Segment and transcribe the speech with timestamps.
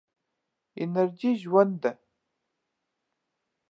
[0.81, 1.91] انرژي ژوند ده.